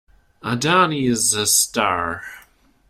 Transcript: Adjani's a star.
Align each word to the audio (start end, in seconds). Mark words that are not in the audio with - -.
Adjani's 0.43 1.35
a 1.35 1.45
star. 1.45 2.23